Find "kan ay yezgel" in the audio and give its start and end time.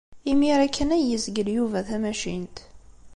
0.75-1.47